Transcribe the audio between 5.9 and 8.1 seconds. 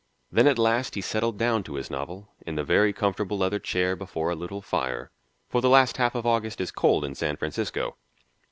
half of August is cold in San Francisco.